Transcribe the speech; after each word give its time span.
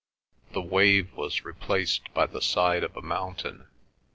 The 0.53 0.61
wave 0.63 1.13
was 1.15 1.45
replaced 1.45 2.11
by 2.15 2.25
the 2.25 2.41
side 2.41 2.83
of 2.83 2.97
a 2.97 3.03
mountain. 3.03 3.67